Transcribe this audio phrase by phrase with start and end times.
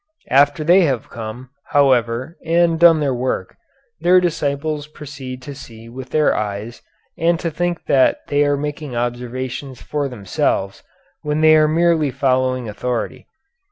[0.31, 3.55] After they have come, however, and done their work,
[3.99, 6.81] their disciples proceed to see with their eyes
[7.19, 10.81] and to think that they are making observations for themselves
[11.21, 13.27] when they are merely following authority.